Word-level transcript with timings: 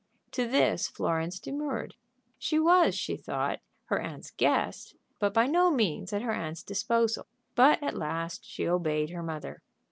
To 0.31 0.47
this 0.47 0.87
Florence 0.87 1.37
demurred. 1.39 1.93
She 2.39 2.57
was, 2.57 2.95
she 2.95 3.15
thought, 3.15 3.59
her 3.85 4.01
aunt's 4.01 4.31
guest, 4.31 4.95
but 5.19 5.31
by 5.31 5.45
no 5.45 5.69
means 5.69 6.11
at 6.11 6.23
her 6.23 6.33
aunt's 6.33 6.63
disposal. 6.63 7.27
But 7.53 7.83
at 7.83 7.93
last 7.93 8.43
she 8.43 8.67
obeyed 8.67 9.11
her 9.11 9.21
mother. 9.21 9.61